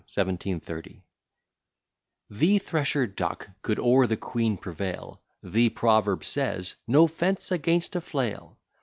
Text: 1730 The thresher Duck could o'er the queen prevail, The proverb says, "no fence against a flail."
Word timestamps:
1730 0.07 1.03
The 2.27 2.57
thresher 2.57 3.05
Duck 3.05 3.49
could 3.61 3.77
o'er 3.77 4.07
the 4.07 4.17
queen 4.17 4.57
prevail, 4.57 5.21
The 5.43 5.69
proverb 5.69 6.25
says, 6.25 6.73
"no 6.87 7.05
fence 7.05 7.51
against 7.51 7.95
a 7.95 8.01
flail." 8.01 8.57